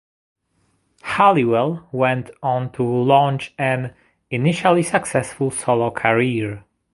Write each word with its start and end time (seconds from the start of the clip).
Halliwell 1.03 1.87
went 1.91 2.31
on 2.41 2.71
to 2.71 2.81
launch 2.83 3.53
an 3.59 3.93
initially 4.31 4.81
successful 4.81 5.51
solo 5.51 5.91
career. 5.91 6.63